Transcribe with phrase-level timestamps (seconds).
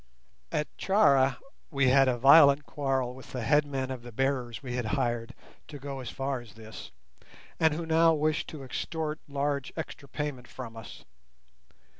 [0.51, 1.37] At Charra
[1.69, 5.35] we had a violent quarrel with the headman of the bearers we had hired
[5.67, 6.89] to go as far as this,
[7.59, 11.05] and who now wished to extort large extra payment from us.